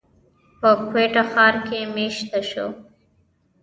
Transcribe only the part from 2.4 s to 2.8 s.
شو،